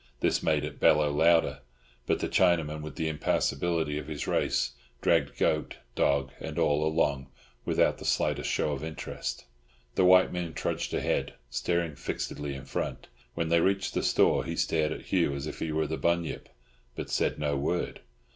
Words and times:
This 0.19 0.41
made 0.41 0.63
it 0.65 0.79
bellow 0.79 1.11
louder; 1.11 1.59
but 2.07 2.21
the 2.21 2.27
Chinaman, 2.27 2.81
with 2.81 2.95
the 2.95 3.07
impassibility 3.07 3.99
of 3.99 4.07
his 4.07 4.25
race, 4.25 4.71
dragged 4.99 5.37
goat, 5.37 5.77
dog, 5.93 6.31
and 6.39 6.57
all 6.57 6.83
along, 6.87 7.27
without 7.65 7.99
the 7.99 8.05
slightest 8.05 8.49
show 8.49 8.71
of 8.71 8.83
interest. 8.83 9.45
The 9.93 10.03
white 10.03 10.33
man 10.33 10.55
trudged 10.55 10.91
ahead, 10.95 11.35
staring 11.51 11.93
fixedly 11.93 12.55
in 12.55 12.65
front; 12.65 13.09
when 13.35 13.49
they 13.49 13.61
reached 13.61 13.93
the 13.93 14.01
store 14.01 14.43
he 14.43 14.55
stared 14.55 14.91
at 14.91 15.01
Hugh 15.01 15.35
as 15.35 15.45
if 15.45 15.59
he 15.59 15.71
were 15.71 15.85
the 15.85 15.97
Bunyip, 15.97 16.49
but 16.95 17.11
said 17.11 17.37
no 17.37 17.55
word. 17.55 17.99